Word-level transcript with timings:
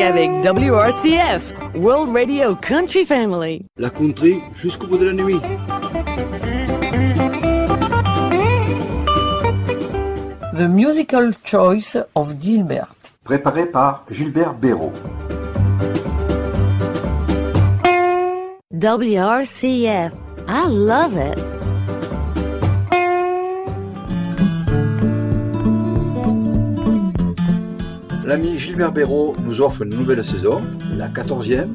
avec 0.00 0.30
WRCF, 0.44 1.54
World 1.76 2.14
Radio 2.14 2.56
Country 2.56 3.04
Family. 3.04 3.64
La 3.76 3.90
country 3.90 4.42
jusqu'au 4.54 4.86
bout 4.86 4.98
de 4.98 5.06
la 5.06 5.12
nuit. 5.12 5.40
The 10.56 10.68
Musical 10.68 11.32
Choice 11.44 11.96
of 12.14 12.34
Gilbert. 12.40 12.94
Préparé 13.24 13.66
par 13.66 14.04
Gilbert 14.10 14.54
Béraud. 14.54 14.92
WRCF. 18.72 20.12
I 20.46 20.68
love 20.68 21.16
it. 21.16 21.63
L'ami 28.26 28.58
Gilbert 28.58 28.90
Béraud 28.90 29.36
nous 29.44 29.60
offre 29.60 29.82
une 29.82 29.90
nouvelle 29.90 30.24
saison, 30.24 30.62
la 30.94 31.08
14e. 31.08 31.68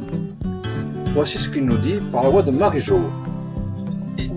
Voici 1.13 1.37
ce 1.37 1.47
qu'il 1.47 1.63
nous 1.65 1.77
dit 1.77 1.99
par 2.11 2.23
la 2.23 2.29
voix 2.29 2.41
de 2.41 2.49
Marie-Jo. 2.49 3.01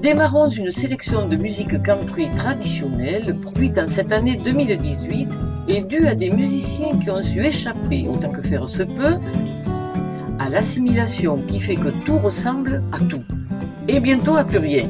Démarrons 0.03 0.49
une 0.49 0.71
sélection 0.71 1.27
de 1.27 1.37
musique 1.37 1.83
country 1.83 2.29
traditionnelle 2.37 3.35
produite 3.41 3.79
en 3.79 3.87
cette 3.87 4.13
année 4.13 4.37
2018 4.37 5.39
et 5.69 5.81
due 5.81 6.07
à 6.07 6.15
des 6.15 6.31
musiciens 6.31 6.99
qui 6.99 7.11
ont 7.11 7.23
su 7.23 7.43
échapper, 7.47 8.07
autant 8.07 8.31
que 8.31 8.43
faire 8.43 8.69
se 8.69 8.83
peut, 8.83 9.17
à 10.39 10.51
l'assimilation 10.51 11.39
qui 11.47 11.61
fait 11.61 11.77
que 11.77 11.89
tout 12.05 12.19
ressemble 12.19 12.83
à 12.93 12.99
tout. 13.01 13.25
Et 13.89 14.01
bientôt 14.01 14.37
à 14.37 14.45
plus 14.45 14.59
rien. 14.59 14.87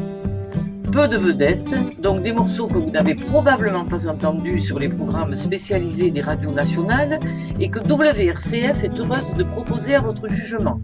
Peu 0.93 1.09
de 1.09 1.17
vedettes, 1.17 1.75
donc 2.03 2.21
des 2.21 2.35
morceaux 2.35 2.67
que 2.67 2.77
vous 2.77 2.91
n'avez 2.91 3.15
probablement 3.15 3.87
pas 3.87 4.09
entendus 4.09 4.61
sur 4.61 4.79
les 4.79 4.91
programmes 4.91 5.35
spécialisés 5.35 6.11
des 6.11 6.21
radios 6.21 6.53
nationales 6.53 7.19
et 7.59 7.71
que 7.71 7.79
WRCF 7.79 8.85
est 8.85 9.01
heureuse 9.01 9.33
de 9.33 9.43
proposer 9.43 9.95
à 9.95 10.03
votre 10.03 10.29
jugement. 10.29 10.83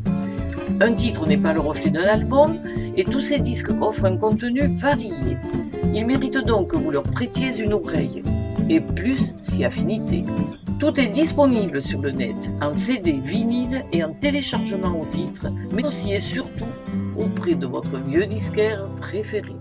Un 0.80 0.94
titre 0.94 1.26
n'est 1.26 1.36
pas 1.36 1.52
le 1.52 1.60
reflet 1.60 1.90
d'un 1.90 2.08
album 2.08 2.58
et 2.96 3.04
tous 3.04 3.20
ces 3.20 3.38
disques 3.38 3.70
offrent 3.82 4.06
un 4.06 4.16
contenu 4.16 4.62
varié. 4.66 5.36
Ils 5.92 6.06
méritent 6.06 6.46
donc 6.46 6.68
que 6.68 6.76
vous 6.76 6.90
leur 6.90 7.04
prêtiez 7.04 7.58
une 7.58 7.74
oreille, 7.74 8.22
et 8.70 8.80
plus 8.80 9.34
si 9.40 9.62
affinité. 9.62 10.24
Tout 10.80 10.98
est 10.98 11.08
disponible 11.08 11.82
sur 11.82 12.00
le 12.00 12.12
net, 12.12 12.50
en 12.62 12.74
CD, 12.74 13.20
vinyle 13.22 13.84
et 13.92 14.02
en 14.02 14.14
téléchargement 14.14 14.98
au 14.98 15.04
titre, 15.04 15.48
mais 15.70 15.84
aussi 15.84 16.14
et 16.14 16.20
surtout 16.20 16.72
auprès 17.18 17.56
de 17.56 17.66
votre 17.66 18.02
vieux 18.02 18.24
disquaire 18.24 18.88
préféré. 18.96 19.52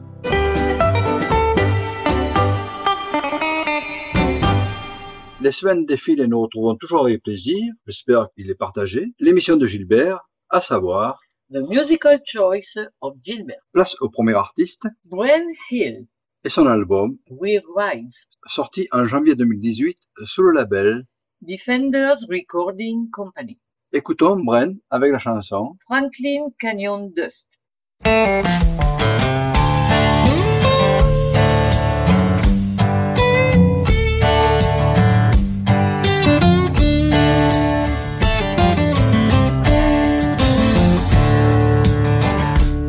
Les 5.40 5.52
semaines 5.52 5.86
défilent 5.86 6.22
et 6.22 6.28
nous 6.28 6.42
retrouvons 6.42 6.76
toujours 6.76 7.06
avec 7.06 7.23
plaisir, 7.23 7.73
j'espère 7.86 8.28
qu'il 8.36 8.50
est 8.50 8.56
partagé, 8.56 9.14
l'émission 9.20 9.56
de 9.56 9.66
Gilbert, 9.66 10.20
à 10.50 10.60
savoir 10.62 11.20
The 11.54 11.60
Musical 11.70 12.20
Choice 12.26 12.78
of 13.00 13.16
Gilbert. 13.22 13.64
Place 13.72 13.95
au 14.02 14.10
premier 14.10 14.34
artiste 14.34 14.88
Brian 15.06 15.45
Hill, 15.72 16.08
et 16.44 16.50
son 16.50 16.68
album, 16.68 17.18
We 17.30 17.62
Rise, 17.76 18.28
sorti 18.45 18.88
en 18.92 19.06
janvier 19.06 19.36
2018 19.36 19.98
sous 20.26 20.44
le 20.44 20.52
label. 20.52 21.06
Defenders 21.42 22.26
Recording 22.30 23.10
Company, 23.12 23.60
Écoutons 23.94 24.44
Bren 24.44 24.78
avec 24.90 25.14
la 25.14 25.20
chanson 25.20 25.78
Franklin 25.86 26.50
Canyon 26.60 27.10
Dust. 27.16 27.62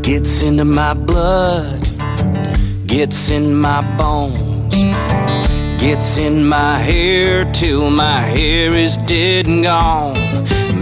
Gets 0.08 0.40
into 0.40 0.64
my 0.64 0.94
blood, 0.94 1.82
gets 2.86 3.28
in 3.28 3.54
my 3.54 3.82
bones, 3.98 4.72
gets 5.78 6.16
in 6.16 6.48
my 6.48 6.78
hair 6.78 7.44
till 7.52 7.90
my 7.90 8.20
hair 8.22 8.74
is 8.74 8.96
dead 8.96 9.46
and 9.46 9.62
gone. 9.62 10.14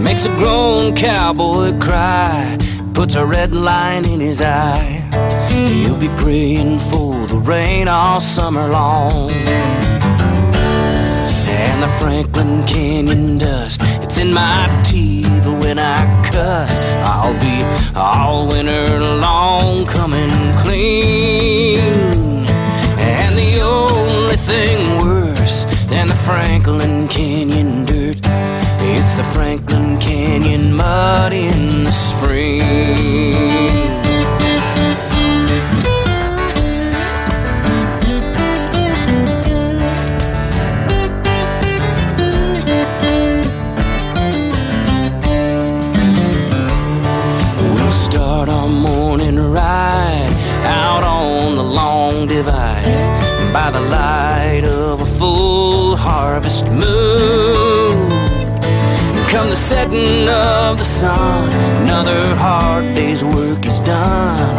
Makes 0.01 0.23
a 0.23 0.29
grown 0.29 0.95
cowboy 0.95 1.77
cry, 1.77 2.57
puts 2.93 3.15
a 3.15 3.25
red 3.25 3.51
line 3.51 4.07
in 4.07 4.21
his 4.21 4.41
eye. 4.41 5.03
He'll 5.51 5.99
be 5.99 6.07
praying 6.15 6.79
for 6.79 7.27
the 7.27 7.35
rain 7.35 7.89
all 7.89 8.21
summer 8.21 8.69
long. 8.69 9.29
And 11.49 11.83
the 11.83 11.89
Franklin 11.99 12.63
Canyon 12.65 13.39
dust, 13.39 13.81
it's 14.01 14.17
in 14.17 14.33
my 14.33 14.69
teeth 14.85 15.26
when 15.67 15.79
I 15.79 15.99
cuss. 16.31 16.79
I'll 17.03 17.37
be 17.41 17.57
all 17.93 18.47
winter 18.47 18.99
long 18.99 19.85
coming 19.85 20.31
clean. 20.63 22.47
And 22.97 23.35
the 23.35 23.59
only 23.61 24.37
thing 24.37 24.79
worse 25.01 25.65
than 25.89 26.07
the 26.07 26.19
Franklin 26.27 27.09
Canyon 27.09 27.83
dirt, 27.83 28.21
it's 28.93 29.13
the 29.15 29.27
Franklin 29.35 29.99
Canyon 29.99 30.73
mud 30.73 31.33
in 31.33 31.83
the 31.83 31.91
spring. 31.91 33.96
Long 51.77 52.25
divide 52.25 53.07
by 53.53 53.69
the 53.69 53.83
light 53.97 54.63
of 54.63 54.95
a 55.01 55.09
full 55.17 55.95
harvest 55.95 56.65
moon. 56.65 58.09
Come 59.31 59.47
the 59.55 59.61
setting 59.71 60.27
of 60.27 60.71
the 60.81 60.89
sun, 60.99 61.49
another 61.83 62.21
hard 62.35 62.85
day's 62.95 63.23
work 63.23 63.61
is 63.71 63.79
done. 63.81 64.57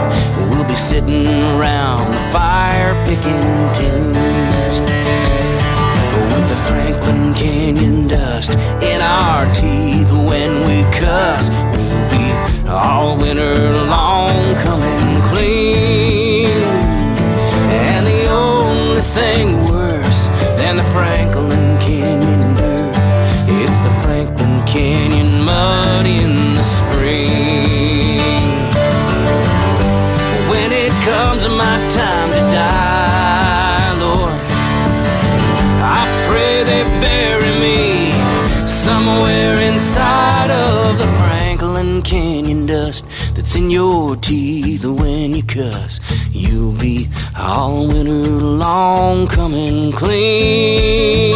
We'll 0.51 0.69
be 0.75 0.79
sitting 0.91 1.27
around 1.55 2.05
the 2.17 2.25
fire 2.37 2.95
picking 3.09 3.47
tunes 3.79 4.77
with 6.33 6.47
the 6.53 6.61
Franklin 6.69 7.35
Canyon 7.35 8.06
dust 8.06 8.50
in 8.91 9.00
our 9.00 9.45
teeth 9.61 10.11
when 10.31 10.50
we 10.67 10.77
cuss. 11.00 11.45
We'll 11.75 12.05
be 12.15 12.27
all 12.69 13.17
winter 13.19 13.56
long 13.93 14.07
in 43.54 43.70
your 43.70 44.16
teeth 44.16 44.84
when 44.84 45.34
you 45.34 45.42
cuss. 45.42 46.00
You'll 46.32 46.72
be 46.72 47.09
all 47.38 47.86
winter 47.86 48.12
long 48.12 49.26
coming 49.26 49.92
clean. 49.92 51.34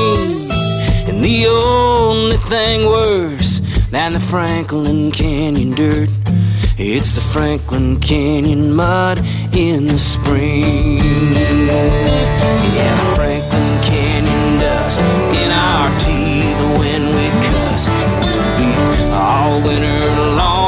And 1.08 1.22
the 1.22 1.46
only 1.46 2.36
thing 2.38 2.86
worse 2.86 3.60
than 3.90 4.12
the 4.14 4.18
Franklin 4.18 5.10
Canyon 5.12 5.72
dirt, 5.72 6.10
it's 6.76 7.12
the 7.12 7.20
Franklin 7.20 8.00
Canyon 8.00 8.74
mud 8.74 9.18
in 9.56 9.86
the 9.86 9.98
spring. 9.98 10.98
Yeah, 12.76 12.94
the 13.00 13.14
Franklin 13.14 13.80
Canyon 13.82 14.60
dust 14.60 14.98
in 14.98 15.50
our 15.50 15.88
teeth 16.00 16.60
when 16.80 17.02
we 17.16 17.26
cuss. 17.46 17.86
We'll 18.24 18.50
be 18.58 18.70
all 19.14 19.62
winter 19.62 20.36
long 20.36 20.61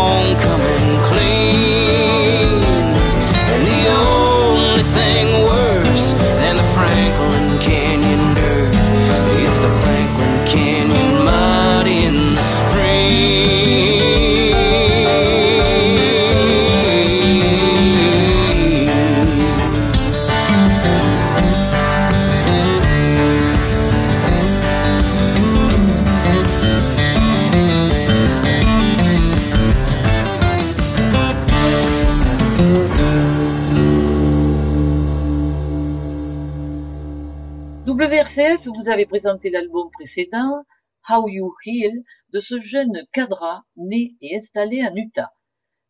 Vous 38.67 38.89
avez 38.89 39.05
présenté 39.05 39.51
l'album 39.51 39.91
précédent, 39.91 40.65
How 41.11 41.29
You 41.29 41.55
Heal, 41.67 42.03
de 42.31 42.41
ce 42.41 42.59
jeune 42.59 43.07
cadra 43.13 43.63
né 43.77 44.17
et 44.23 44.37
installé 44.37 44.81
à 44.81 44.91
Utah. 44.95 45.35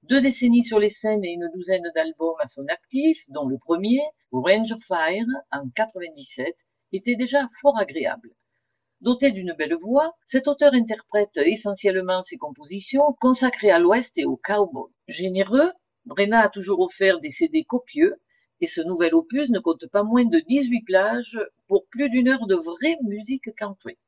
Deux 0.02 0.20
décennies 0.20 0.64
sur 0.64 0.80
les 0.80 0.90
scènes 0.90 1.24
et 1.24 1.34
une 1.34 1.48
douzaine 1.54 1.88
d'albums 1.94 2.34
à 2.40 2.48
son 2.48 2.66
actif, 2.66 3.24
dont 3.28 3.46
le 3.46 3.58
premier, 3.58 4.00
Range 4.32 4.72
of 4.72 4.82
Fire, 4.82 5.24
en 5.52 5.68
97, 5.76 6.52
était 6.90 7.14
déjà 7.14 7.46
fort 7.60 7.78
agréable. 7.78 8.30
Doté 9.00 9.30
d'une 9.30 9.52
belle 9.52 9.76
voix, 9.76 10.16
cet 10.24 10.48
auteur 10.48 10.74
interprète 10.74 11.36
essentiellement 11.36 12.22
ses 12.22 12.38
compositions 12.38 13.14
consacrées 13.20 13.70
à 13.70 13.78
l'Ouest 13.78 14.18
et 14.18 14.24
aux 14.24 14.40
cowboys. 14.42 14.90
Généreux, 15.06 15.70
Brenna 16.06 16.40
a 16.40 16.48
toujours 16.48 16.80
offert 16.80 17.20
des 17.20 17.30
CD 17.30 17.62
copieux 17.62 18.16
et 18.64 18.66
ce 18.66 18.80
nouvel 18.80 19.14
opus 19.14 19.50
ne 19.50 19.58
compte 19.58 19.86
pas 19.88 20.04
moins 20.04 20.24
de 20.24 20.38
18 20.38 20.84
plages 20.86 21.38
pour 21.68 21.84
plus 21.88 22.08
d'une 22.08 22.28
heure 22.28 22.46
de 22.46 22.54
vraie 22.54 22.96
musique 23.02 23.54
country. 23.54 23.98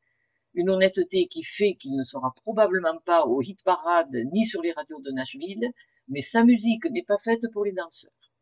Une 0.55 0.70
honnêteté 0.70 1.26
qui 1.26 1.43
fait 1.43 1.75
qu'il 1.75 1.94
ne 1.94 2.03
sera 2.03 2.32
probablement 2.43 2.97
pas 3.05 3.26
au 3.26 3.43
hit 3.43 3.62
parade 3.64 4.17
ni 4.32 4.47
sur 4.47 4.62
les 4.62 4.73
radios 4.73 5.03
de 5.03 5.11
Nashville, 5.11 5.70
mais 6.08 6.23
sa 6.23 6.43
musique 6.43 6.87
n'est 6.87 7.03
pas 7.03 7.19
faite 7.19 7.43
pour 7.53 7.67
les 7.67 7.73
danseurs. 7.73 8.32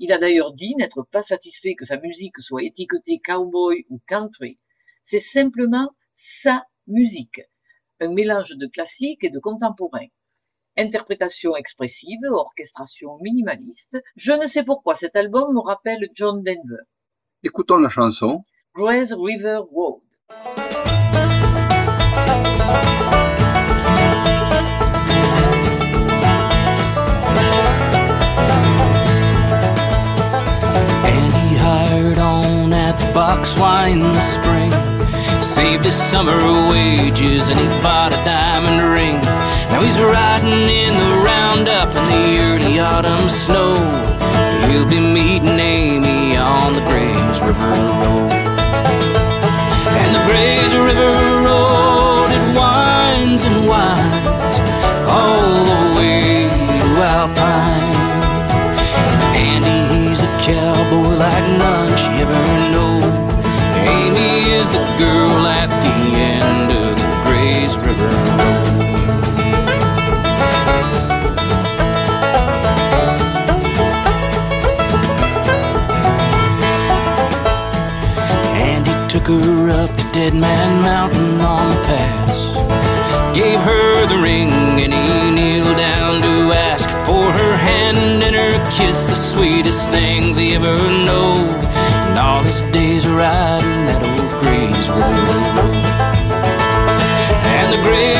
Il 0.00 0.12
a 0.12 0.18
d'ailleurs 0.18 0.52
dit 0.52 0.74
n'être 0.74 1.04
pas 1.04 1.22
satisfait 1.22 1.76
que 1.76 1.84
sa 1.84 2.00
musique 2.00 2.38
soit 2.38 2.64
étiquetée 2.64 3.20
cowboy 3.20 3.86
ou 3.90 4.00
country. 4.08 4.58
C'est 5.04 5.20
simplement 5.20 5.94
sa 6.12 6.66
musique, 6.88 7.42
un 8.00 8.12
mélange 8.12 8.56
de 8.56 8.66
classique 8.66 9.22
et 9.22 9.30
de 9.30 9.38
contemporain. 9.38 10.08
Interprétation 10.76 11.54
expressive, 11.54 12.18
orchestration 12.28 13.16
minimaliste. 13.20 14.02
Je 14.16 14.32
ne 14.32 14.48
sais 14.48 14.64
pourquoi 14.64 14.96
cet 14.96 15.14
album 15.14 15.54
me 15.54 15.60
rappelle 15.60 16.08
John 16.12 16.42
Denver. 16.42 16.82
Écoutons 17.44 17.78
la 17.78 17.88
chanson. 17.88 18.42
Grace 18.74 19.12
River 19.12 19.60
Road. 19.72 20.00
And 31.04 31.32
he 31.32 31.56
hired 31.56 32.18
on 32.18 32.72
at 32.72 32.98
the 32.98 33.12
box 33.14 33.56
wine 33.56 34.02
in 34.02 34.12
the 34.12 34.20
spring. 34.32 34.72
Saved 35.40 35.84
his 35.84 35.94
summer 36.10 36.36
wages 36.68 37.48
and 37.48 37.60
he 37.60 37.68
bought 37.80 38.12
a 38.12 38.16
diamond 38.24 38.92
ring. 38.92 39.33
Now 39.74 39.80
he's 39.80 39.98
riding 39.98 40.68
in 40.70 40.94
the 40.94 41.24
roundup 41.26 41.88
in 41.96 42.04
the 42.06 42.38
early 42.38 42.78
autumn 42.78 43.28
snow. 43.28 43.74
He'll 44.70 44.88
be 44.88 45.00
meeting 45.00 45.58
Amy 45.58 46.36
on 46.36 46.74
the 46.74 46.80
Grays 46.82 47.40
River 47.40 47.74
Road. 47.74 48.30
And 49.98 50.14
the 50.14 50.22
Grays 50.30 50.72
River 50.78 51.10
Road, 51.42 52.30
it 52.38 52.46
winds 52.56 53.42
and 53.42 53.66
winds 53.66 54.56
all 55.10 55.64
the 55.66 55.98
way 55.98 56.46
to 56.78 56.88
Alpine. 57.02 57.98
Andy, 59.34 60.06
he's 60.06 60.20
a 60.20 60.30
cowboy 60.38 61.16
like 61.18 61.46
none 61.58 61.90
she 61.98 62.22
ever 62.22 62.42
know. 62.70 62.94
Amy 63.90 64.52
is 64.52 64.70
the 64.70 64.84
girl 65.02 65.48
at 65.48 65.68
the 65.82 65.98
end 66.14 66.70
of 66.70 66.94
the 66.94 67.28
Grays 67.28 67.74
River 67.74 68.33
her 79.26 79.70
up 79.70 79.96
to 79.96 80.04
Dead 80.12 80.34
Man 80.34 80.82
Mountain 80.82 81.40
on 81.40 81.68
the 81.70 81.80
pass. 81.86 83.34
Gave 83.34 83.58
her 83.60 84.06
the 84.06 84.18
ring 84.18 84.50
and 84.50 84.92
he 84.92 85.30
kneeled 85.34 85.76
down 85.76 86.20
to 86.20 86.52
ask 86.52 86.88
for 87.06 87.22
her 87.22 87.56
hand 87.56 88.22
and 88.22 88.34
her 88.34 88.70
kiss, 88.76 89.02
the 89.04 89.14
sweetest 89.14 89.88
things 89.88 90.36
he 90.36 90.54
ever 90.54 90.76
know. 90.76 91.32
And 92.08 92.18
all 92.18 92.42
his 92.42 92.60
days 92.72 93.06
riding 93.06 93.86
that 93.86 94.02
old 94.02 94.40
Grays 94.40 94.88
Road. 94.88 95.74
And 97.56 97.72
the 97.72 97.80
Grays 97.88 98.13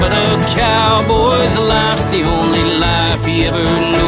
But 0.00 0.12
a 0.12 0.54
cowboy's 0.54 1.56
life's 1.56 2.06
the 2.06 2.22
only 2.22 2.64
life 2.78 3.24
he 3.24 3.44
ever 3.46 3.62
knows. 3.62 4.05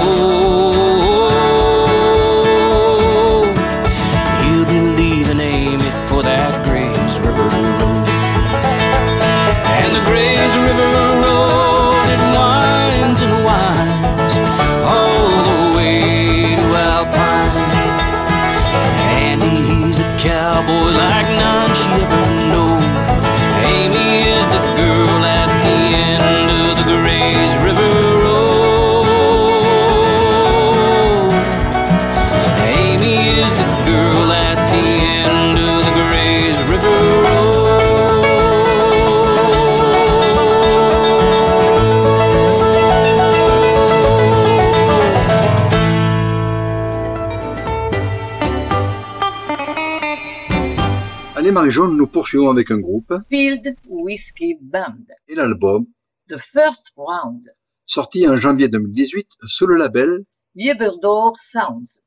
Allez 51.69 51.77
Marie-Jaune, 51.77 51.99
nous 51.99 52.07
poursuivons 52.07 52.49
avec 52.49 52.71
un 52.71 52.79
groupe 52.79 53.13
Field 53.29 53.77
Whiskey 53.87 54.57
Band. 54.59 55.05
et 55.29 55.35
l'album, 55.35 55.85
The 56.27 56.39
First 56.39 56.95
Round. 56.97 57.43
sorti 57.85 58.27
en 58.27 58.39
janvier 58.39 58.69
2018 58.69 59.29
sous 59.47 59.67
le 59.67 59.77
label. 59.77 60.23
Lieberdor 60.55 61.37
Sounds. 61.39 62.01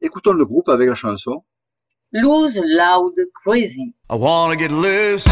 Écoutons 0.00 0.32
le 0.32 0.46
groupe 0.46 0.70
avec 0.70 0.88
la 0.88 0.94
chanson 0.94 1.42
Lose 2.12 2.62
Loud 2.64 3.12
Crazy. 3.34 3.94
I 4.10 4.14
wanna 4.14 4.56
get 4.56 4.70
loose, 4.70 5.24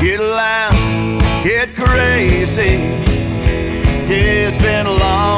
get 0.00 0.18
loud, 0.18 1.20
get 1.44 1.68
crazy. 1.76 2.78
It's 4.10 4.56
been 4.62 4.86
a 4.86 4.96
long 4.98 5.37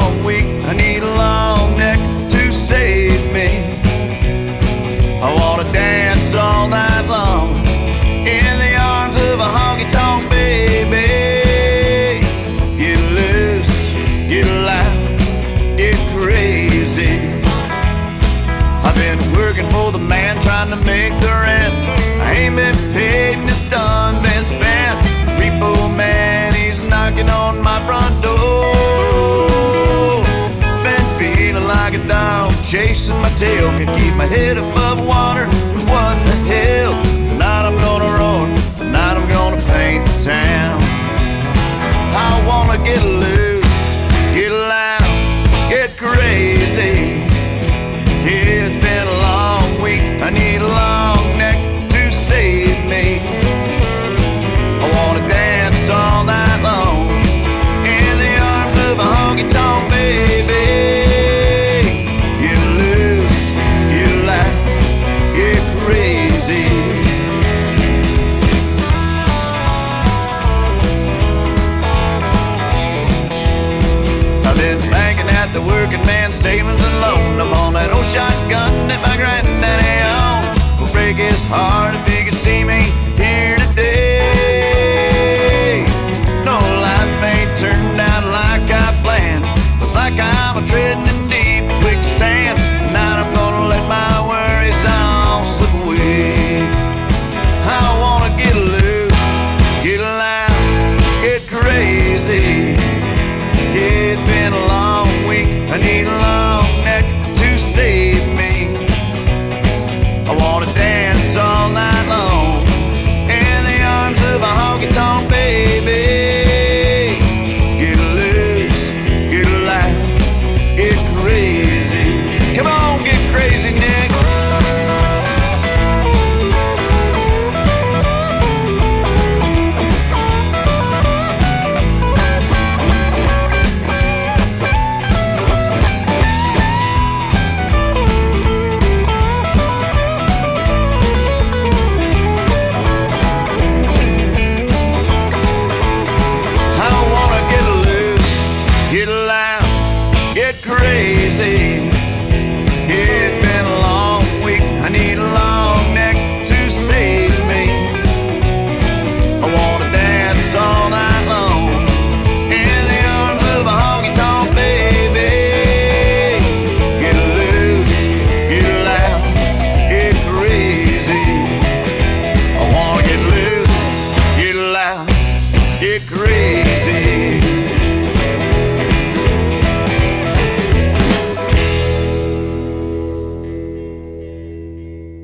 my 33.19 33.29
tail. 33.35 33.69
Could 33.77 33.93
my 34.15 34.25
head 34.25 34.57
above 34.57 35.05
water. 35.05 35.70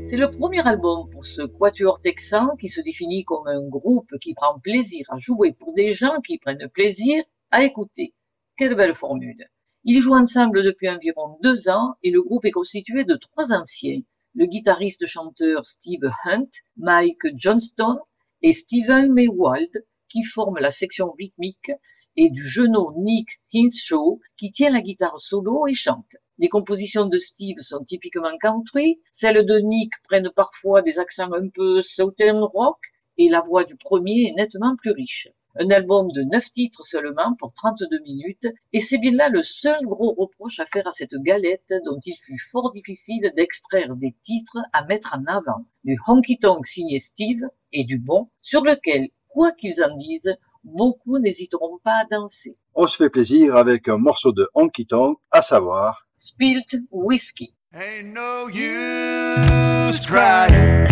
C'est 0.09 0.15
le 0.15 0.31
premier 0.31 0.65
album 0.65 1.09
pour 1.09 1.25
ce 1.25 1.41
quatuor 1.41 1.99
texan 1.99 2.55
qui 2.55 2.69
se 2.69 2.79
définit 2.79 3.25
comme 3.25 3.45
un 3.45 3.61
groupe 3.67 4.17
qui 4.21 4.33
prend 4.33 4.57
plaisir 4.57 5.05
à 5.09 5.17
jouer 5.17 5.51
pour 5.51 5.73
des 5.73 5.91
gens 5.91 6.21
qui 6.21 6.37
prennent 6.37 6.69
plaisir 6.69 7.21
à 7.51 7.65
écouter. 7.65 8.13
Quelle 8.55 8.75
belle 8.75 8.95
formule. 8.95 9.35
Ils 9.83 9.99
jouent 9.99 10.15
ensemble 10.15 10.63
depuis 10.63 10.87
environ 10.89 11.37
deux 11.43 11.67
ans 11.67 11.95
et 12.03 12.11
le 12.11 12.21
groupe 12.21 12.45
est 12.45 12.51
constitué 12.51 13.03
de 13.03 13.15
trois 13.15 13.51
anciens. 13.51 13.99
Le 14.33 14.45
guitariste-chanteur 14.45 15.67
Steve 15.67 16.09
Hunt, 16.23 16.47
Mike 16.77 17.35
Johnston 17.35 17.99
et 18.41 18.53
Steven 18.53 19.11
Maywald 19.11 19.85
qui 20.07 20.23
forment 20.23 20.59
la 20.59 20.71
section 20.71 21.11
rythmique 21.19 21.71
et 22.15 22.29
du 22.29 22.47
genou 22.47 22.93
Nick 22.95 23.41
Hinshaw 23.53 24.21
qui 24.37 24.51
tient 24.51 24.71
la 24.71 24.81
guitare 24.81 25.19
solo 25.19 25.67
et 25.67 25.73
chante. 25.73 26.15
Les 26.39 26.50
compositions 26.50 27.08
de 27.08 27.17
Steve 27.17 27.58
sont 27.62 27.84
typiquement 27.84 28.38
country, 28.39 29.01
celles 29.12 29.44
de 29.44 29.58
Nick 29.58 29.91
prennent 30.03 30.32
parfois 30.36 30.84
des 30.84 31.00
accents 31.00 31.34
un 31.34 31.50
peu 31.50 31.82
southern 31.82 32.44
rock 32.44 32.77
et 33.17 33.27
la 33.27 33.41
voix 33.41 33.63
du 33.63 33.75
premier 33.75 34.27
est 34.27 34.34
nettement 34.34 34.75
plus 34.75 34.91
riche. 34.91 35.29
Un 35.60 35.72
album 35.72 36.12
de 36.12 36.22
9 36.22 36.51
titres 36.51 36.86
seulement 36.86 37.34
pour 37.39 37.51
32 37.53 37.88
minutes 38.03 38.46
et 38.72 38.82
c'est 38.82 39.00
bien 39.00 39.13
là 39.13 39.29
le 39.29 39.41
seul 39.41 39.79
gros 39.86 40.13
reproche 40.13 40.60
à 40.60 40.67
faire 40.67 40.86
à 40.86 40.91
cette 40.91 41.15
galette 41.24 41.74
dont 41.86 42.00
il 42.06 42.15
fut 42.15 42.38
fort 42.38 42.70
difficile 42.70 43.34
d'extraire 43.36 43.96
des 43.96 44.15
titres 44.22 44.60
à 44.74 44.86
mettre 44.86 45.15
en 45.15 45.24
avant. 45.25 45.65
Du 45.84 45.98
honky 46.08 46.38
tonk 46.38 46.67
signé 46.67 47.00
Steve 47.00 47.41
et 47.74 47.84
du 47.84 47.98
bon 47.98 48.29
sur 48.41 48.63
lequel, 48.63 49.10
quoi 49.27 49.51
qu'ils 49.53 49.84
en 49.84 49.96
disent, 49.96 50.38
beaucoup 50.67 51.17
n'hésiteront 51.17 51.79
pas 51.83 52.01
à 52.01 52.05
danser. 52.05 52.57
On 52.75 52.88
se 52.88 52.95
fait 52.95 53.09
plaisir 53.09 53.55
avec 53.55 53.88
un 53.88 53.97
morceau 53.97 54.31
de 54.31 54.47
honky 54.53 54.86
tonk, 54.86 55.17
à 55.31 55.41
savoir 55.41 56.07
Spilt 56.17 56.77
Whiskey. 56.91 57.53
Ain't 57.74 58.13
no 58.13 58.47
use 58.47 60.05
crying 60.05 60.88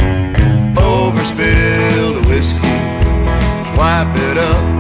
over 0.77 1.23
spilled 1.23 2.25
whiskey. 2.27 2.67
Wipe 3.77 4.15
it 4.17 4.37
up, 4.37 4.74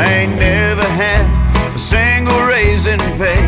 I 0.00 0.06
ain't 0.20 0.36
never 0.36 0.82
had 0.82 1.26
a 1.74 1.78
single 1.78 2.40
raise 2.46 2.86
in 2.86 2.98
pay. 3.20 3.44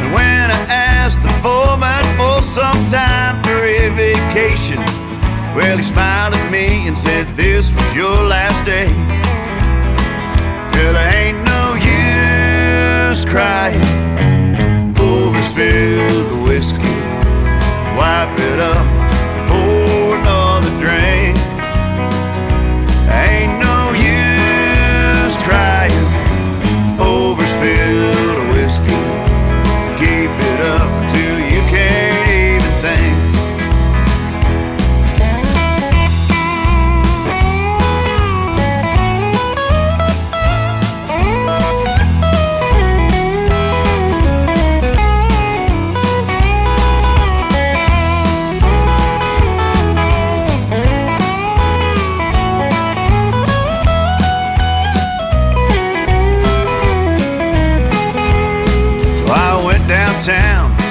And 0.00 0.08
when 0.10 0.46
I 0.50 0.62
asked 0.70 1.20
the 1.20 1.28
foreman 1.44 2.04
for 2.16 2.40
some 2.40 2.82
time 2.86 3.42
for 3.44 3.62
a 3.62 3.90
vacation, 3.90 4.78
well, 5.54 5.76
he 5.76 5.82
smiled 5.82 6.32
at 6.32 6.50
me 6.50 6.88
and 6.88 6.96
said, 6.96 7.26
This 7.36 7.70
was 7.70 7.94
your 7.94 8.24
last 8.24 8.64
day. 8.64 8.88
Well, 10.72 10.96
I 10.96 11.08
ain't 11.22 11.44
no 11.44 11.64
use 13.12 13.22
crying 13.26 13.84
over 14.98 15.42
spilled 15.42 16.48
whiskey. 16.48 16.96
Wipe 17.98 18.38
it 18.40 18.60
up. 18.60 18.93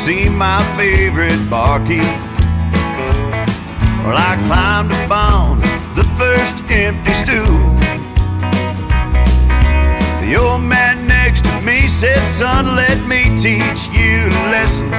See 0.03 0.27
my 0.27 0.61
favorite 0.75 1.49
barkeep. 1.49 2.03
Well, 4.03 4.17
I 4.17 4.35
climbed 4.47 4.91
upon 4.91 5.61
the 5.95 6.03
first 6.19 6.55
empty 6.69 7.13
stool. 7.13 7.57
The 10.19 10.35
old 10.35 10.61
man 10.61 11.07
next 11.07 11.45
to 11.45 11.61
me 11.61 11.87
said, 11.87 12.21
Son, 12.25 12.75
let 12.75 12.99
me 13.07 13.33
teach 13.37 13.87
you 13.95 14.27
a 14.27 14.43
lesson. 14.51 14.89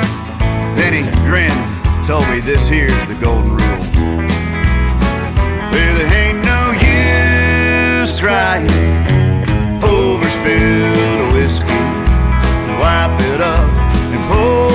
Then 0.74 0.94
he 0.94 1.02
grinned, 1.28 1.52
told 2.06 2.26
me 2.30 2.40
this 2.40 2.66
here's 2.66 3.06
the 3.06 3.16
golden 3.16 3.58
rule. 3.58 3.84
Well, 5.70 5.94
there 5.98 6.14
ain't 6.24 6.42
no 6.46 6.62
use 8.00 8.18
crying 8.18 8.70
over 9.84 10.30
spilled 10.30 11.34
whiskey 11.34 11.84
wipe 12.80 13.20
it 13.20 13.40
up 13.42 13.68
and 14.14 14.24
pour 14.30 14.73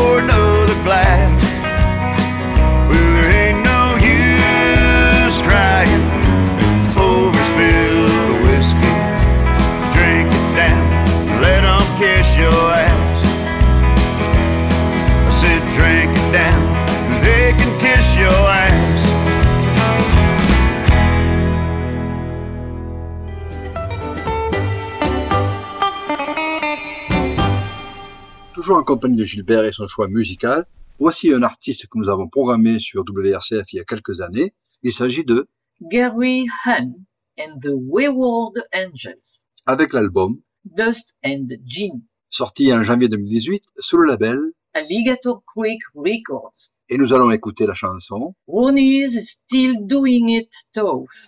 Toujours 28.69 28.81
en 28.81 28.85
compagnie 28.85 29.17
de 29.17 29.25
Gilbert 29.25 29.65
et 29.65 29.71
son 29.71 29.87
choix 29.87 30.07
musical, 30.07 30.63
voici 30.99 31.33
un 31.33 31.41
artiste 31.41 31.87
que 31.87 31.97
nous 31.97 32.07
avons 32.07 32.27
programmé 32.27 32.77
sur 32.77 33.01
WRCF 33.01 33.73
il 33.73 33.77
y 33.77 33.79
a 33.79 33.83
quelques 33.83 34.21
années. 34.21 34.53
Il 34.83 34.93
s'agit 34.93 35.25
de, 35.25 35.47
Gary 35.81 36.45
Hahn 36.65 36.93
and 37.39 37.57
the 37.63 37.71
Wayward 37.73 38.61
Angels, 38.75 39.47
avec 39.65 39.91
l'album, 39.91 40.39
Dust 40.65 41.17
and 41.25 41.47
Gin, 41.65 42.03
sorti 42.29 42.71
en 42.71 42.83
janvier 42.83 43.09
2018 43.09 43.63
sous 43.79 43.97
le 43.97 44.05
label, 44.05 44.39
Alligator 44.75 45.41
Creek 45.47 45.81
Records. 45.95 46.75
et 46.89 46.99
nous 46.99 47.11
allons 47.11 47.31
écouter 47.31 47.65
la 47.65 47.73
chanson 47.73 48.35
Ronnie's 48.47 49.31
still 49.31 49.77
doing 49.79 50.29
it 50.29 50.51
toes. 50.75 51.27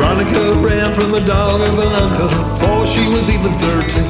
Veronica 0.00 0.40
ran 0.64 0.94
from 0.94 1.12
a 1.12 1.20
dog 1.20 1.60
of 1.60 1.76
an 1.76 1.92
uncle 1.92 2.32
before 2.56 2.86
she 2.88 3.04
was 3.12 3.28
even 3.28 3.52
13. 3.60 4.00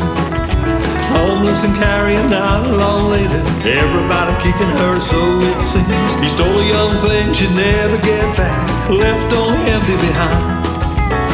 Homeless 1.18 1.66
and 1.66 1.74
carrying 1.82 2.30
out 2.30 2.62
long 2.78 3.10
later. 3.10 3.42
Everybody 3.66 4.30
kicking 4.38 4.70
her, 4.70 5.00
so 5.00 5.18
it 5.50 5.58
seems. 5.66 6.14
He 6.22 6.28
stole 6.30 6.46
a 6.46 6.62
young 6.62 6.94
thing 7.02 7.34
she'd 7.34 7.50
never 7.58 7.98
get 8.06 8.22
back. 8.38 8.62
Left 8.88 9.34
only 9.34 9.58
empty 9.66 9.98
behind. 9.98 10.62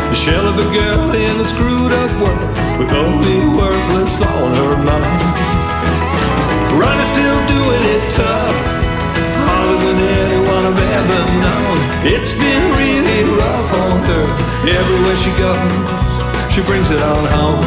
The 0.09 0.17
shell 0.17 0.49
of 0.49 0.57
a 0.57 0.69
girl 0.73 1.05
in 1.13 1.37
a 1.37 1.45
screwed 1.45 1.93
up 1.93 2.13
world 2.17 2.81
with 2.81 2.91
only 2.97 3.37
worthless 3.61 4.23
on 4.25 4.49
her 4.57 4.75
mind. 4.81 5.37
Ronnie's 6.81 7.13
Everywhere 14.69 15.17
she 15.17 15.31
goes, 15.39 16.53
she 16.53 16.61
brings 16.61 16.91
it 16.91 17.01
on 17.01 17.23
home. 17.25 17.63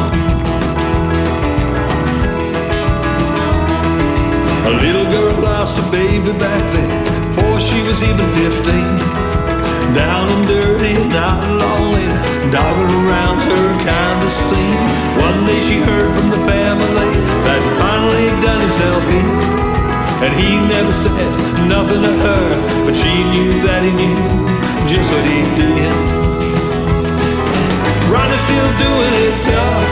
A 4.68 4.72
little 4.84 5.08
girl 5.08 5.40
lost 5.40 5.78
a 5.78 5.82
baby 5.90 6.30
back 6.36 6.60
then, 6.74 7.32
before 7.32 7.58
she 7.58 7.80
was 7.88 8.02
even 8.02 8.28
15. 8.36 9.96
Down 9.96 10.28
and 10.28 10.46
dirty, 10.46 10.92
and 11.00 11.08
not 11.08 11.40
later, 11.88 12.20
dogging 12.52 12.92
around 12.92 13.40
her 13.48 13.66
kind 13.80 14.20
of 14.20 14.30
scene. 14.30 14.84
One 15.24 15.46
day 15.46 15.60
she 15.62 15.80
heard 15.80 16.12
from 16.12 16.28
the 16.28 16.42
family 16.44 17.10
that 17.48 17.60
finally 17.80 18.28
done 18.44 18.60
himself 18.60 19.08
in. 19.08 19.28
And 20.20 20.36
he 20.36 20.60
never 20.68 20.92
said 20.92 21.32
nothing 21.66 22.02
to 22.02 22.12
her, 22.28 22.84
but 22.84 22.94
she 22.94 23.24
knew 23.32 23.62
that 23.64 23.80
he 23.88 23.92
knew 23.96 24.20
just 24.86 25.10
what 25.10 25.24
he 25.24 25.40
did. 25.56 26.19
Still 28.50 28.72
doing 28.82 29.14
it 29.14 29.34
tough, 29.46 29.90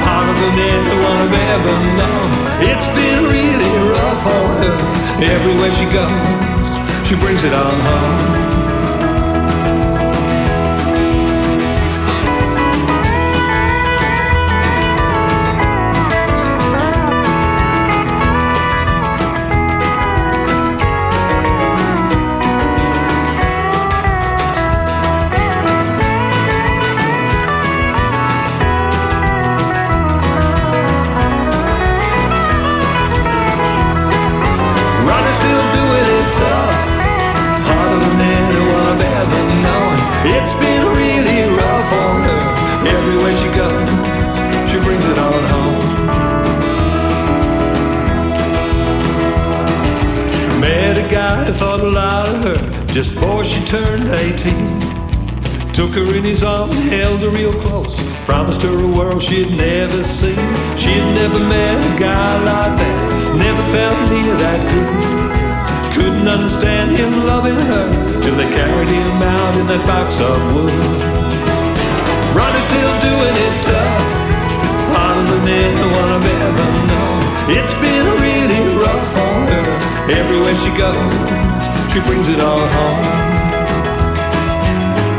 harder 0.00 0.32
than 0.32 0.56
anyone 0.56 1.18
I've 1.28 1.36
ever 1.52 1.76
known. 2.00 2.28
It's 2.64 2.88
been 2.96 3.20
really 3.28 3.72
rough 3.92 4.24
on 4.24 4.48
her. 4.62 4.76
Everywhere 5.22 5.70
she 5.72 5.84
goes, 5.92 7.06
she 7.06 7.16
brings 7.16 7.44
it 7.44 7.52
on 7.52 7.78
home. 7.78 8.35
Her 59.16 59.20
she'd 59.20 59.50
never 59.56 60.04
seen. 60.04 60.36
She'd 60.76 61.06
never 61.16 61.38
met 61.40 61.76
a 61.80 61.92
guy 61.98 62.32
like 62.44 62.72
that, 62.76 62.96
never 63.36 63.64
felt 63.72 63.98
near 64.12 64.34
that 64.44 64.60
good. 64.68 65.94
Couldn't 65.96 66.28
understand 66.28 66.92
him 66.92 67.24
loving 67.24 67.56
her 67.56 67.86
till 68.22 68.36
they 68.36 68.48
carried 68.52 68.88
him 68.88 69.22
out 69.22 69.54
in 69.56 69.66
that 69.72 69.82
box 69.88 70.20
of 70.20 70.36
wood. 70.52 70.76
Ronnie's 72.36 72.66
still 72.68 72.94
doing 73.08 73.34
it 73.46 73.54
tough, 73.64 74.04
harder 74.92 75.24
than 75.32 75.44
anyone 75.48 76.08
I've 76.16 76.28
ever 76.44 76.68
known. 76.90 77.20
It's 77.56 77.76
been 77.80 78.06
really 78.20 78.62
rough 78.76 79.12
on 79.16 79.38
her. 79.48 79.66
Everywhere 80.12 80.56
she 80.56 80.70
goes, 80.76 81.12
she 81.92 82.00
brings 82.04 82.28
it 82.28 82.40
all 82.40 82.60
home. 82.60 83.36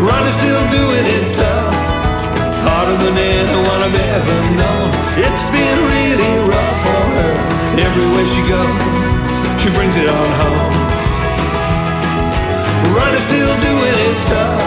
Ronnie's 0.06 0.38
still 0.38 0.64
doing 0.70 1.06
it 1.18 1.34
ever 4.18 4.42
known. 4.58 4.90
It's 5.22 5.46
been 5.54 5.80
really 5.94 6.34
rough 6.50 6.78
for 6.82 7.04
her. 7.18 7.34
Everywhere 7.78 8.26
she 8.26 8.42
goes, 8.50 8.82
she 9.62 9.70
brings 9.78 9.94
it 9.94 10.10
on 10.10 10.30
home. 10.42 10.74
Running 12.98 13.22
still 13.30 13.54
doing 13.70 13.98
it 14.10 14.18
tough, 14.26 14.66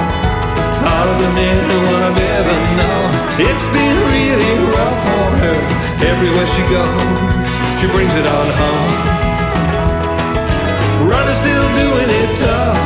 harder 0.87 1.17
than 1.23 1.35
anyone 1.35 2.03
I've 2.09 2.23
ever 2.39 2.59
known. 2.79 3.11
It's 3.43 3.67
been 3.75 3.99
really 4.15 4.55
rough 4.71 4.99
for 5.07 5.27
her. 5.43 5.59
Everywhere 6.13 6.49
she 6.55 6.63
goes, 6.71 7.11
she 7.79 7.87
brings 7.91 8.15
it 8.21 8.27
on 8.39 8.47
home. 8.61 8.95
Running 11.11 11.39
still 11.43 11.69
doing 11.83 12.11
it 12.23 12.31
tough, 12.39 12.79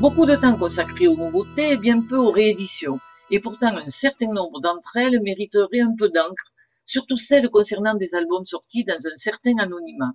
Beaucoup 0.00 0.24
de 0.24 0.34
temps 0.34 0.56
consacré 0.56 1.08
aux 1.08 1.16
nouveautés 1.16 1.72
et 1.72 1.76
bien 1.76 2.00
peu 2.00 2.16
aux 2.16 2.30
rééditions. 2.30 2.98
Et 3.30 3.38
pourtant, 3.38 3.76
un 3.76 3.88
certain 3.88 4.28
nombre 4.32 4.60
d'entre 4.60 4.96
elles 4.96 5.20
mériteraient 5.20 5.80
un 5.80 5.94
peu 5.96 6.08
d'encre, 6.08 6.52
surtout 6.86 7.16
celles 7.16 7.50
concernant 7.50 7.94
des 7.94 8.14
albums 8.14 8.46
sortis 8.46 8.84
dans 8.84 8.94
un 8.94 9.16
certain 9.16 9.58
anonymat. 9.58 10.12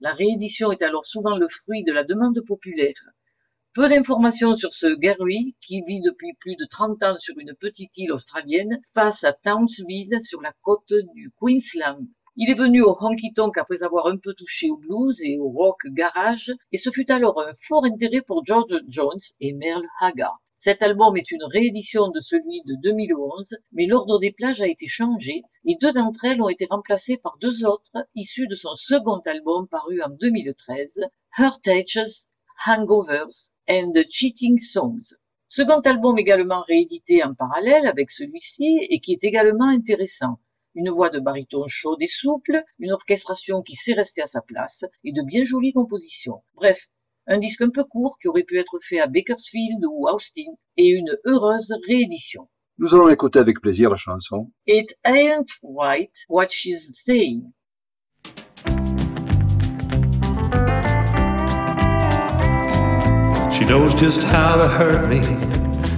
La 0.00 0.12
réédition 0.12 0.72
est 0.72 0.82
alors 0.82 1.04
souvent 1.04 1.36
le 1.36 1.46
fruit 1.46 1.84
de 1.84 1.92
la 1.92 2.04
demande 2.04 2.40
populaire. 2.46 2.94
Peu 3.78 3.88
d'informations 3.88 4.56
sur 4.56 4.74
ce 4.74 4.92
Gary 4.92 5.54
qui 5.60 5.82
vit 5.86 6.00
depuis 6.00 6.32
plus 6.40 6.56
de 6.56 6.64
30 6.68 7.00
ans 7.04 7.16
sur 7.20 7.38
une 7.38 7.54
petite 7.54 7.96
île 7.96 8.10
australienne 8.10 8.80
face 8.92 9.22
à 9.22 9.32
Townsville 9.32 10.20
sur 10.20 10.42
la 10.42 10.52
côte 10.62 10.92
du 11.14 11.30
Queensland. 11.40 12.04
Il 12.34 12.50
est 12.50 12.58
venu 12.58 12.82
au 12.82 12.96
honky 13.00 13.32
tonk 13.34 13.56
après 13.56 13.84
avoir 13.84 14.08
un 14.08 14.16
peu 14.16 14.34
touché 14.34 14.68
au 14.68 14.78
blues 14.78 15.22
et 15.22 15.38
au 15.38 15.50
rock 15.50 15.78
garage, 15.92 16.52
et 16.72 16.76
ce 16.76 16.90
fut 16.90 17.08
alors 17.12 17.40
un 17.40 17.52
fort 17.68 17.84
intérêt 17.84 18.20
pour 18.20 18.44
George 18.44 18.80
Jones 18.88 19.20
et 19.40 19.52
Merle 19.52 19.86
Haggard. 20.00 20.42
Cet 20.56 20.82
album 20.82 21.16
est 21.16 21.30
une 21.30 21.44
réédition 21.44 22.08
de 22.08 22.18
celui 22.18 22.62
de 22.66 22.74
2011, 22.82 23.58
mais 23.70 23.86
l'ordre 23.86 24.18
des 24.18 24.32
plages 24.32 24.60
a 24.60 24.66
été 24.66 24.88
changé, 24.88 25.42
et 25.68 25.76
deux 25.80 25.92
d'entre 25.92 26.24
elles 26.24 26.42
ont 26.42 26.48
été 26.48 26.66
remplacées 26.68 27.18
par 27.18 27.36
deux 27.40 27.64
autres 27.64 28.08
issues 28.16 28.48
de 28.48 28.56
son 28.56 28.74
second 28.74 29.20
album 29.24 29.68
paru 29.68 30.02
en 30.02 30.10
2013, 30.10 31.02
Hurtages, 31.38 32.28
Hangovers 32.66 33.52
and 33.68 33.92
the 33.92 34.04
Cheating 34.08 34.58
Songs. 34.58 35.16
Second 35.48 35.80
album 35.80 36.18
également 36.18 36.62
réédité 36.68 37.22
en 37.22 37.34
parallèle 37.34 37.86
avec 37.86 38.10
celui-ci 38.10 38.78
et 38.90 39.00
qui 39.00 39.12
est 39.12 39.24
également 39.24 39.68
intéressant 39.68 40.38
une 40.74 40.90
voix 40.90 41.10
de 41.10 41.20
baryton 41.20 41.66
chaude 41.66 42.02
et 42.02 42.06
souple, 42.06 42.62
une 42.78 42.92
orchestration 42.92 43.62
qui 43.62 43.74
sait 43.74 43.94
rester 43.94 44.22
à 44.22 44.26
sa 44.26 44.40
place 44.40 44.84
et 45.04 45.12
de 45.12 45.22
bien 45.22 45.42
jolies 45.44 45.72
compositions. 45.72 46.42
Bref, 46.54 46.88
un 47.26 47.38
disque 47.38 47.62
un 47.62 47.70
peu 47.70 47.84
court 47.84 48.18
qui 48.20 48.28
aurait 48.28 48.44
pu 48.44 48.58
être 48.58 48.78
fait 48.80 49.00
à 49.00 49.06
Bakersfield 49.06 49.84
ou 49.84 50.08
Austin 50.08 50.52
et 50.76 50.86
une 50.86 51.16
heureuse 51.24 51.74
réédition. 51.86 52.48
Nous 52.78 52.94
allons 52.94 53.08
écouter 53.08 53.38
avec 53.38 53.60
plaisir 53.60 53.90
la 53.90 53.96
chanson 53.96 54.52
It 54.66 54.96
ain't 55.04 55.50
right 55.62 56.14
what 56.28 56.48
she's 56.50 57.02
saying. 57.04 57.52
She 63.58 63.64
knows 63.64 63.92
just 63.92 64.22
how 64.22 64.54
to 64.54 64.68
hurt 64.68 65.08
me. 65.08 65.18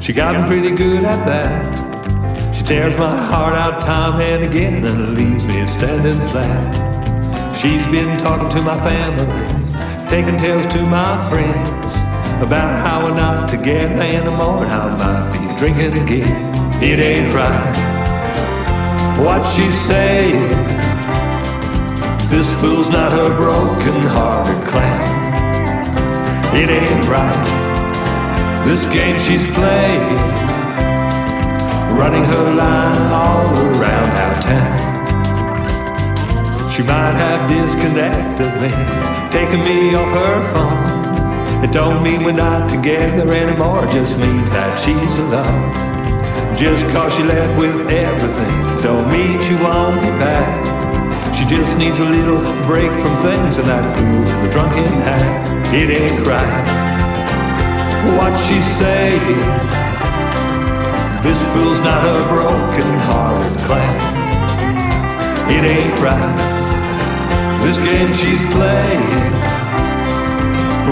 She 0.00 0.14
gotten 0.14 0.46
pretty 0.46 0.74
good 0.74 1.04
at 1.04 1.26
that. 1.26 2.54
She 2.54 2.62
tears 2.62 2.96
my 2.96 3.14
heart 3.14 3.52
out 3.52 3.82
time 3.82 4.18
and 4.18 4.44
again 4.44 4.86
and 4.86 5.14
leaves 5.14 5.46
me 5.46 5.66
standing 5.66 6.18
flat. 6.28 7.54
She's 7.54 7.86
been 7.88 8.16
talking 8.16 8.48
to 8.48 8.62
my 8.62 8.82
family, 8.82 10.08
taking 10.08 10.38
tales 10.38 10.66
to 10.68 10.86
my 10.86 11.22
friends 11.28 11.68
about 12.42 12.80
how 12.80 13.04
we're 13.04 13.14
not 13.14 13.46
together 13.46 14.04
anymore 14.04 14.64
and 14.64 14.72
I 14.72 14.96
might 14.96 15.30
be 15.34 15.58
drinking 15.58 16.02
again. 16.02 16.82
It 16.82 16.98
ain't 16.98 17.34
right 17.34 17.90
what 19.18 19.46
she's 19.46 19.78
saying. 19.78 20.48
This 22.30 22.54
fool's 22.62 22.88
not 22.88 23.12
her 23.12 23.36
broken 23.36 24.00
hearted 24.08 24.66
clown. 24.66 25.29
It 26.52 26.68
ain't 26.68 27.08
right. 27.08 28.64
This 28.66 28.86
game 28.86 29.18
she's 29.18 29.46
playing 29.48 30.40
running 32.00 32.24
her 32.24 32.54
line 32.54 33.12
all 33.12 33.46
around 33.76 34.10
our 34.24 34.34
town. 34.40 34.90
She 36.70 36.82
might 36.82 37.12
have 37.12 37.48
disconnected 37.48 38.52
me, 38.62 38.70
taken 39.30 39.60
me 39.60 39.94
off 39.94 40.10
her 40.10 40.42
phone. 40.52 41.62
It 41.62 41.72
don't 41.72 42.02
mean 42.02 42.22
we're 42.22 42.32
not 42.32 42.70
together 42.70 43.30
anymore, 43.32 43.86
it 43.86 43.92
just 43.92 44.18
means 44.18 44.50
that 44.50 44.78
she's 44.78 45.18
alone. 45.18 46.56
Just 46.56 46.88
cause 46.88 47.14
she 47.14 47.22
left 47.22 47.58
with 47.58 47.86
everything, 47.90 48.82
don't 48.82 49.06
mean 49.12 49.38
she 49.42 49.54
won't 49.56 50.00
be 50.00 50.08
back. 50.24 51.34
She 51.34 51.44
just 51.44 51.76
needs 51.76 52.00
a 52.00 52.04
little 52.04 52.40
break 52.66 52.90
from 53.02 53.14
things 53.18 53.58
and 53.58 53.68
that 53.68 53.84
fool 53.94 54.26
in 54.34 54.42
the 54.42 54.48
drunken 54.48 54.84
hat. 55.04 55.59
It 55.72 55.88
ain't 55.88 56.26
right 56.26 56.80
what 58.18 58.36
she's 58.36 58.66
saying. 58.66 59.38
This 61.22 61.44
fool's 61.52 61.80
not 61.84 62.02
a 62.04 62.26
broken 62.26 62.90
hearted 63.06 63.56
clown. 63.66 64.00
It 65.48 65.64
ain't 65.70 65.98
right. 66.00 67.62
This 67.62 67.78
game 67.78 68.12
she's 68.12 68.42
playing, 68.46 69.32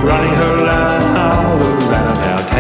running 0.07 0.35
her 0.43 0.57
line 0.69 1.17
all 1.27 1.59
around 1.89 2.19
our 2.19 2.39
town. 2.47 2.58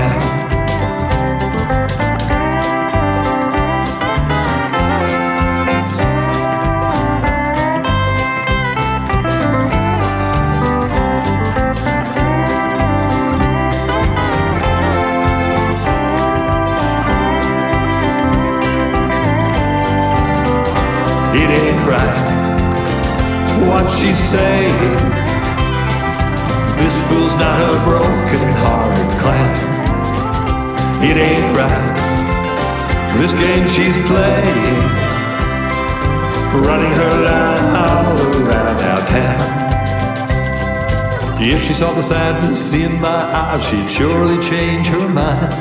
She'd 43.56 43.90
surely 43.90 44.38
change 44.40 44.88
her 44.88 45.08
mind 45.08 45.52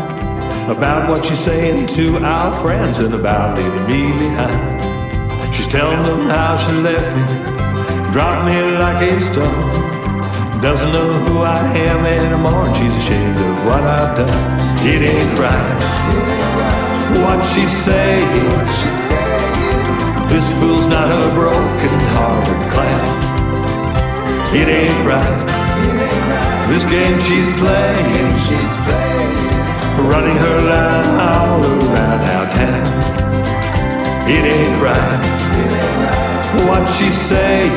about 0.69 1.07
what 1.07 1.23
she's 1.23 1.39
saying 1.39 1.87
to 1.87 2.17
our 2.17 2.51
friends 2.61 2.99
and 2.99 3.13
about 3.13 3.57
leaving 3.57 3.85
me 3.87 4.11
behind. 4.19 5.55
She's 5.55 5.67
telling 5.67 6.03
them 6.03 6.25
how 6.25 6.57
she 6.57 6.73
left 6.73 7.15
me 7.15 7.57
dropped 8.11 8.45
me 8.45 8.59
like 8.79 8.99
a 9.01 9.21
stone. 9.21 10.59
Doesn't 10.59 10.91
know 10.91 11.11
who 11.25 11.39
I 11.43 11.59
am 11.87 12.03
anymore, 12.03 12.65
and 12.65 12.75
she's 12.75 12.95
ashamed 12.97 13.37
of 13.37 13.65
what 13.65 13.83
I've 13.83 14.17
done. 14.17 14.77
It 14.81 15.07
ain't 15.07 15.39
right. 15.39 15.79
What 17.21 17.45
she's 17.45 17.71
saying. 17.71 18.27
This 20.29 20.51
fool's 20.59 20.89
not 20.89 21.07
a 21.11 21.33
broken 21.35 21.93
hearted 22.15 22.61
clown. 22.73 23.17
It 24.55 24.67
ain't 24.67 25.05
right. 25.05 25.56
This 26.69 26.85
game 26.89 27.19
she's 27.19 27.51
playing. 27.53 28.35
Running 30.11 30.37
her 30.37 30.59
line 30.71 31.09
all 31.19 31.61
around 31.63 32.21
our 32.35 32.47
town. 32.51 34.29
It 34.29 34.43
ain't 34.45 34.81
right 34.81 35.27
what 36.65 36.87
she's 36.89 37.15
saying. 37.15 37.71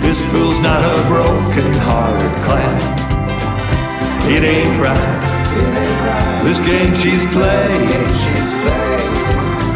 This 0.00 0.24
fool's 0.26 0.60
not 0.60 0.82
a 0.82 1.08
broken 1.08 1.72
hearted 1.86 2.34
clown. 2.44 2.80
It 4.30 4.42
ain't 4.44 4.80
right. 4.80 6.42
This 6.44 6.64
game 6.64 6.94
she's 6.94 7.24
playing. 7.32 7.88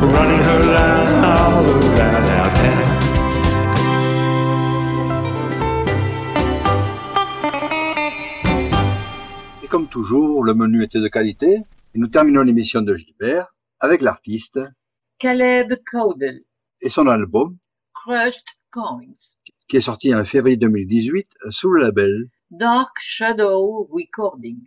Running 0.00 0.42
her 0.50 0.62
line 0.76 1.24
all 1.24 1.64
around 1.64 2.26
our 2.40 2.50
town. 2.54 2.97
Comme 9.88 10.03
toujours, 10.03 10.44
le 10.44 10.55
menu 10.55 10.83
était 10.83 11.01
de 11.01 11.09
qualité. 11.09 11.62
Et 11.94 11.98
nous 11.98 12.09
terminons 12.09 12.42
l'émission 12.42 12.83
de 12.83 12.96
Gilbert 12.96 13.55
avec 13.81 14.03
l'artiste 14.03 14.61
Caleb 15.18 15.74
Caudle, 15.90 16.42
et 16.81 16.90
son 16.90 17.07
album, 17.09 17.57
Crushed 17.94 18.44
Coins, 18.70 19.37
qui 19.68 19.77
est 19.77 19.81
sorti 19.81 20.14
en 20.14 20.24
février 20.24 20.57
2018 20.57 21.29
sous 21.51 21.70
le 21.70 21.83
label. 21.83 22.29
Dark 22.51 22.96
Shadow 23.01 23.88
Recording, 23.90 24.61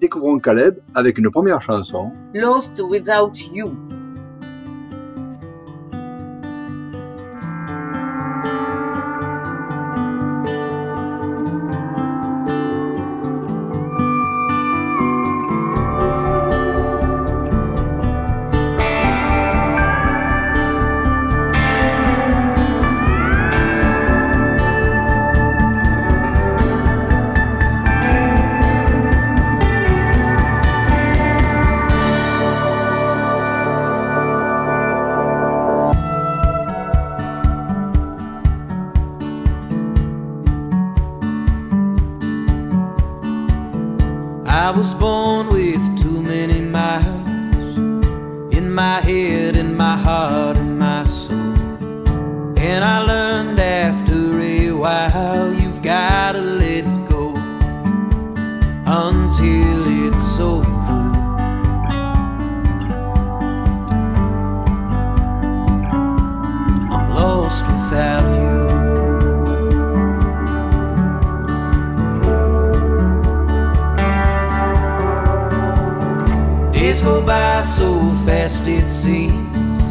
Découvrons 0.00 0.38
Caleb 0.38 0.78
avec 0.94 1.18
une 1.18 1.30
première 1.30 1.62
chanson, 1.62 2.12
Lost 2.34 2.80
Without 2.80 3.32
You. 3.54 3.72
Go 77.04 77.24
by 77.24 77.62
so 77.62 77.88
fast 78.24 78.66
it 78.66 78.88
seems. 78.88 79.82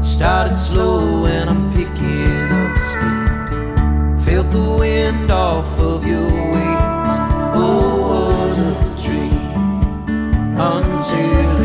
Started 0.00 0.56
slow 0.56 1.26
and 1.26 1.50
I'm 1.50 1.72
picking 1.74 2.50
up 2.62 2.76
steam. 2.78 4.18
Felt 4.24 4.50
the 4.50 4.76
wind 4.80 5.30
off 5.30 5.78
of 5.78 6.06
your 6.06 6.30
wings. 6.54 7.14
Oh, 7.54 7.88
what 8.08 8.58
a 8.68 9.02
dream. 9.02 9.38
Until 10.58 11.57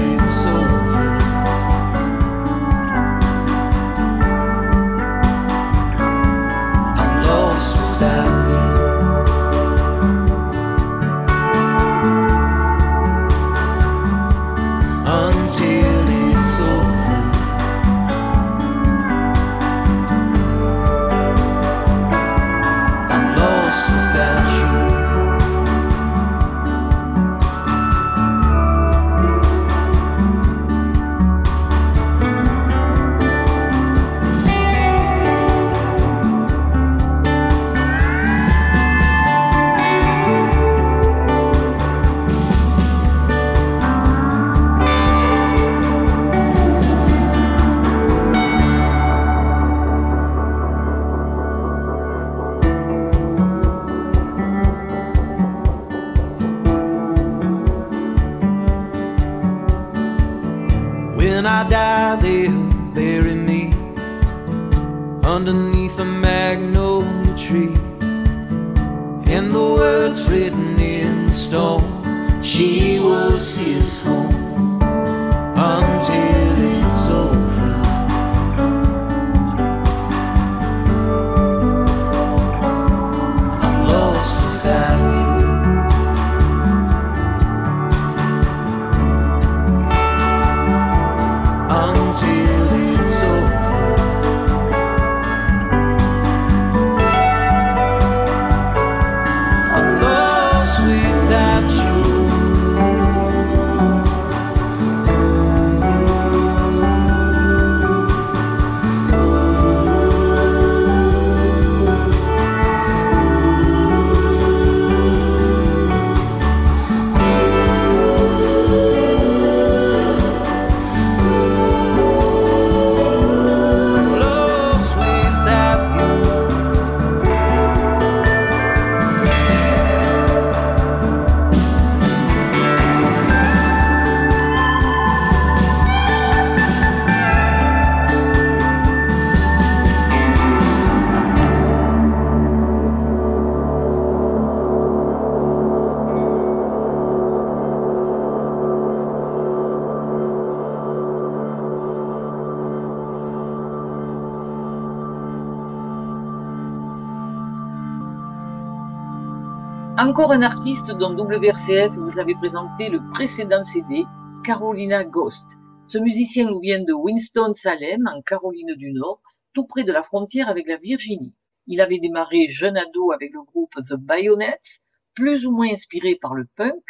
Encore 160.14 160.32
un 160.32 160.44
artiste 160.44 160.92
dont 160.92 161.16
WRCF 161.16 161.94
vous 161.94 162.20
avait 162.20 162.36
présenté 162.36 162.88
le 162.88 163.00
précédent 163.14 163.64
CD, 163.64 164.04
Carolina 164.46 165.04
Ghost. 165.04 165.58
Ce 165.88 165.98
musicien 165.98 166.46
nous 166.46 166.60
vient 166.60 166.84
de 166.84 166.94
Winston-Salem, 166.94 168.08
en 168.08 168.22
Caroline 168.22 168.76
du 168.76 168.92
Nord, 168.92 169.24
tout 169.54 169.66
près 169.66 169.84
de 169.84 169.92
la 169.92 170.04
frontière 170.04 170.50
avec 170.50 170.68
la 170.68 170.78
Virginie. 170.78 171.34
Il 171.66 171.82
avait 171.82 171.98
démarré 171.98 172.46
jeune 172.46 172.78
ado 172.78 173.12
avec 173.12 173.34
le 173.34 173.42
groupe 173.42 173.74
The 173.74 173.96
Bayonets, 173.96 174.84
plus 175.16 175.48
ou 175.48 175.52
moins 175.52 175.72
inspiré 175.72 176.14
par 176.14 176.36
le 176.36 176.46
punk, 176.58 176.84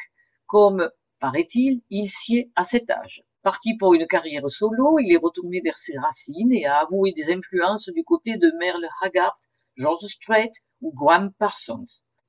comme, 0.46 0.90
paraît-il, 1.22 1.80
il 1.90 2.10
s'y 2.10 2.40
est 2.40 2.52
à 2.58 2.66
cet 2.66 2.90
âge. 2.90 3.24
Parti 3.42 3.78
pour 3.78 3.94
une 3.94 4.06
carrière 4.06 4.50
solo, 4.50 5.00
il 5.00 5.14
est 5.14 5.18
retourné 5.24 5.62
vers 5.64 5.78
ses 5.78 5.98
racines 5.98 6.52
et 6.52 6.66
a 6.66 6.80
avoué 6.80 7.14
des 7.14 7.32
influences 7.32 7.88
du 7.88 8.04
côté 8.04 8.36
de 8.36 8.52
Merle 8.60 8.86
Haggard, 9.02 9.40
George 9.78 10.08
Strait 10.08 10.52
ou 10.82 10.92
Graham 10.94 11.32
Parsons. 11.32 11.86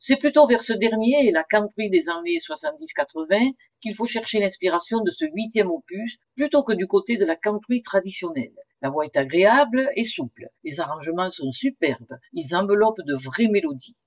C'est 0.06 0.16
plutôt 0.16 0.46
vers 0.46 0.60
ce 0.60 0.74
dernier 0.74 1.30
la 1.30 1.44
country 1.44 1.88
des 1.88 2.10
années 2.10 2.36
70-80 2.36 3.54
qu'il 3.80 3.94
faut 3.94 4.04
chercher 4.04 4.38
l'inspiration 4.38 5.00
de 5.00 5.10
ce 5.10 5.24
huitième 5.24 5.70
opus 5.70 6.18
plutôt 6.36 6.62
que 6.62 6.74
du 6.74 6.86
côté 6.86 7.16
de 7.16 7.24
la 7.24 7.36
country 7.36 7.80
traditionnelle. 7.80 8.52
La 8.82 8.90
voix 8.90 9.06
est 9.06 9.16
agréable 9.16 9.88
et 9.96 10.04
souple, 10.04 10.46
les 10.62 10.78
arrangements 10.80 11.30
sont 11.30 11.50
superbes, 11.52 12.18
ils 12.34 12.54
enveloppent 12.54 13.00
de 13.06 13.14
vraies 13.14 13.48
mélodies. 13.48 13.98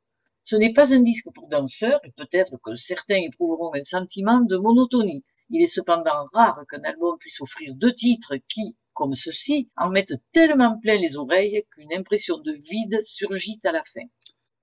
Ce 0.44 0.56
n'est 0.56 0.72
pas 0.72 0.94
un 0.94 1.00
disque 1.00 1.30
pour 1.34 1.48
danseurs, 1.48 2.00
et 2.04 2.12
peut-être 2.12 2.58
que 2.64 2.76
certains 2.76 3.24
éprouveront 3.24 3.74
un 3.74 3.82
sentiment 3.82 4.42
de 4.42 4.56
monotonie. 4.56 5.26
Il 5.50 5.64
est 5.64 5.66
cependant 5.66 6.28
rare 6.32 6.64
qu'un 6.70 6.84
album 6.84 7.18
puisse 7.20 7.42
offrir 7.42 7.74
deux 7.74 7.94
titres 7.96 8.36
qui, 8.48 8.76
comme 8.94 9.16
ceux-ci, 9.16 9.72
en 9.76 9.90
mettent 9.90 10.22
tellement 10.32 10.78
plein 10.80 10.98
les 10.98 11.18
oreilles 11.18 11.64
qu'une 11.72 11.92
impression 11.92 12.38
de 12.38 12.52
vide 12.52 13.02
surgit 13.02 13.60
à 13.64 13.72
la 13.72 13.82
fin. 13.82 14.06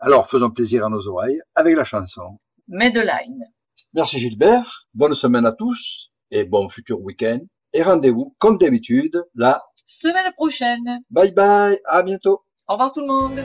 Alors 0.05 0.29
faisons 0.29 0.51
plaisir 0.51 0.85
à 0.85 0.91
nos 0.91 1.09
oreilles 1.09 1.41
avec 1.55 1.77
la 1.77 1.85
chanson. 1.85 2.37
Medline. 2.69 3.43
Merci 3.95 4.19
Gilbert, 4.19 4.87
bonne 4.93 5.15
semaine 5.15 5.47
à 5.47 5.53
tous 5.53 6.11
et 6.31 6.45
bon 6.45 6.69
futur 6.69 7.01
week-end. 7.01 7.39
Et 7.73 7.83
rendez-vous, 7.83 8.37
comme 8.39 8.59
d'habitude, 8.59 9.25
la 9.35 9.63
Semaine 9.87 10.31
prochaine. 10.33 11.01
Bye 11.09 11.33
bye, 11.33 11.79
à 11.87 12.03
bientôt. 12.03 12.45
Au 12.69 12.75
revoir 12.75 12.93
tout 12.93 13.01
le 13.01 13.07
monde. 13.07 13.41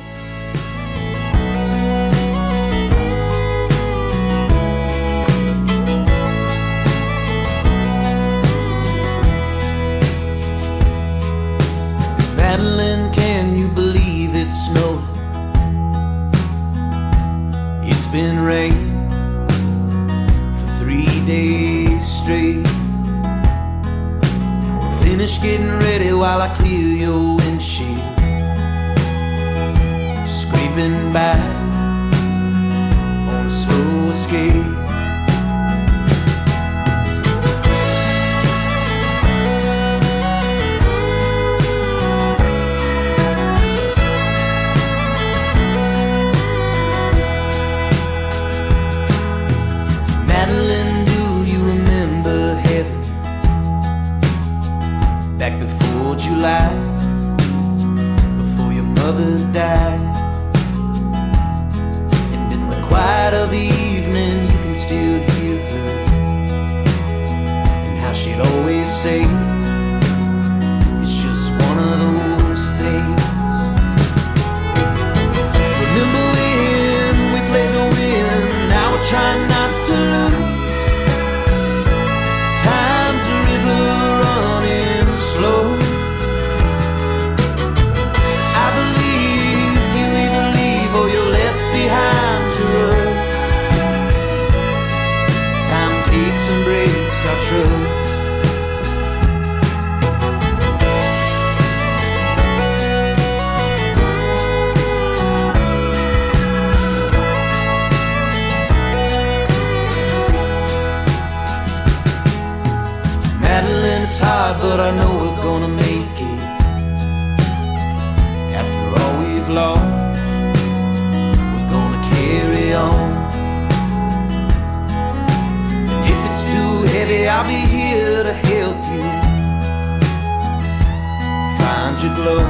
Your 132.01 132.15
glove 132.15 132.47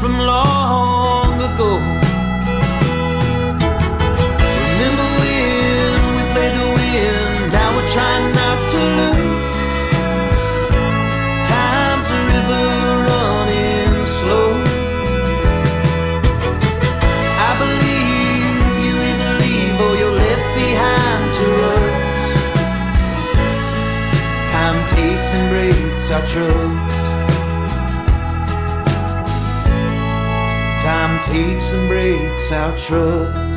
from 0.00 0.14
long 0.20 1.34
ago. 1.34 1.70
Remember 4.72 5.08
when 5.20 6.00
we 6.16 6.22
played 6.32 6.54
to 6.56 6.64
win? 6.76 7.52
Now 7.52 7.68
we're 7.76 7.90
trying 7.92 8.26
not 8.40 8.58
to 8.72 8.78
lose. 8.96 9.52
Time's 11.52 12.08
a 12.08 12.20
river 12.32 12.64
running 13.10 14.06
slow. 14.06 14.50
I 17.48 17.50
believe 17.62 18.64
you 18.84 18.94
either 19.10 19.32
leave 19.44 19.76
or 19.86 19.92
you're 20.00 20.16
left 20.24 20.48
behind 20.56 21.24
to 21.38 21.46
us. 21.74 21.92
Time 24.52 24.78
takes 24.88 25.28
and 25.34 25.44
breaks 25.50 26.06
our 26.10 26.24
trust. 26.24 26.77
Takes 31.38 31.72
and 31.72 31.88
breaks 31.88 32.50
our 32.50 32.76
trust. 32.76 33.47